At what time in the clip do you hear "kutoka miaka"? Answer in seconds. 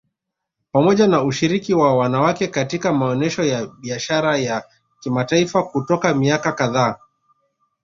5.63-6.51